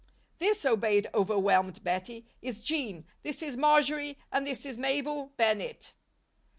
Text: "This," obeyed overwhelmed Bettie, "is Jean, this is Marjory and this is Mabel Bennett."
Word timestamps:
"This," 0.39 0.65
obeyed 0.65 1.07
overwhelmed 1.13 1.83
Bettie, 1.83 2.25
"is 2.41 2.57
Jean, 2.59 3.05
this 3.21 3.43
is 3.43 3.55
Marjory 3.55 4.17
and 4.31 4.47
this 4.47 4.65
is 4.65 4.75
Mabel 4.75 5.31
Bennett." 5.37 5.93